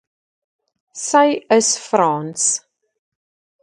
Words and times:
Sy 1.03 1.27
is 1.57 1.77
Frans 1.77 2.43